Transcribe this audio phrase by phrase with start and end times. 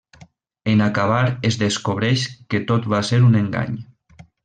[0.71, 3.81] En acabar es descobreix que tot va ser un engany.